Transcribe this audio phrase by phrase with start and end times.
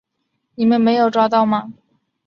[0.55, 1.73] 你们没有抓到吗？